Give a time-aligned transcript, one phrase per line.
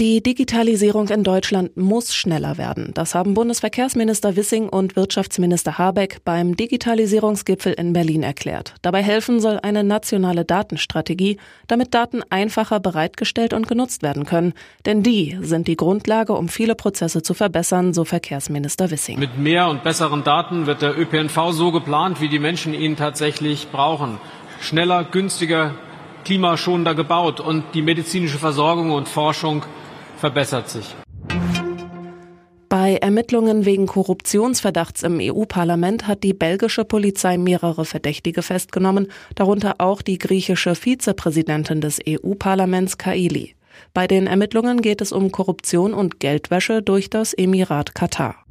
[0.00, 2.92] Die Digitalisierung in Deutschland muss schneller werden.
[2.94, 8.74] Das haben Bundesverkehrsminister Wissing und Wirtschaftsminister Habeck beim Digitalisierungsgipfel in Berlin erklärt.
[8.80, 11.36] Dabei helfen soll eine nationale Datenstrategie,
[11.68, 14.54] damit Daten einfacher bereitgestellt und genutzt werden können.
[14.86, 19.18] Denn die sind die Grundlage, um viele Prozesse zu verbessern, so Verkehrsminister Wissing.
[19.18, 23.68] Mit mehr und besseren Daten wird der ÖPNV so geplant, wie die Menschen ihn tatsächlich
[23.70, 24.18] brauchen.
[24.58, 25.74] Schneller, günstiger,
[26.24, 29.64] klimaschonender gebaut und die medizinische Versorgung und Forschung
[30.22, 30.94] verbessert sich.
[32.68, 40.00] Bei Ermittlungen wegen Korruptionsverdachts im EU-Parlament hat die belgische Polizei mehrere Verdächtige festgenommen, darunter auch
[40.00, 43.56] die griechische Vizepräsidentin des EU-Parlaments Kaili.
[43.94, 48.41] Bei den Ermittlungen geht es um Korruption und Geldwäsche durch das Emirat Katar.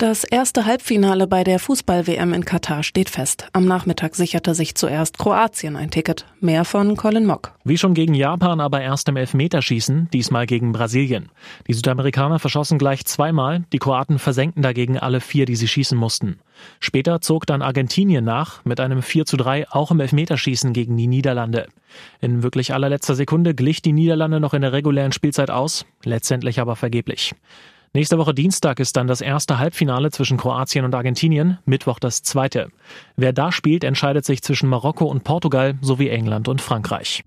[0.00, 3.48] Das erste Halbfinale bei der Fußball-WM in Katar steht fest.
[3.52, 6.24] Am Nachmittag sicherte sich zuerst Kroatien ein Ticket.
[6.40, 7.52] Mehr von Colin Mock.
[7.64, 11.28] Wie schon gegen Japan, aber erst im Elfmeterschießen, diesmal gegen Brasilien.
[11.68, 16.38] Die Südamerikaner verschossen gleich zweimal, die Kroaten versenkten dagegen alle vier, die sie schießen mussten.
[16.78, 21.08] Später zog dann Argentinien nach, mit einem 4 zu 3 auch im Elfmeterschießen gegen die
[21.08, 21.66] Niederlande.
[22.22, 26.74] In wirklich allerletzter Sekunde glich die Niederlande noch in der regulären Spielzeit aus, letztendlich aber
[26.74, 27.34] vergeblich.
[27.92, 32.68] Nächste Woche Dienstag ist dann das erste Halbfinale zwischen Kroatien und Argentinien, Mittwoch das zweite.
[33.16, 37.24] Wer da spielt, entscheidet sich zwischen Marokko und Portugal sowie England und Frankreich.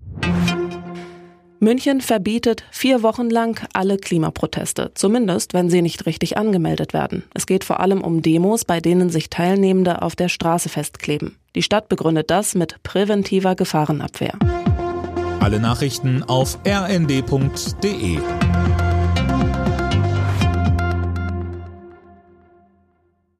[1.60, 7.24] München verbietet vier Wochen lang alle Klimaproteste, zumindest wenn sie nicht richtig angemeldet werden.
[7.34, 11.36] Es geht vor allem um Demos, bei denen sich Teilnehmende auf der Straße festkleben.
[11.54, 14.38] Die Stadt begründet das mit präventiver Gefahrenabwehr.
[15.40, 18.18] Alle Nachrichten auf rnd.de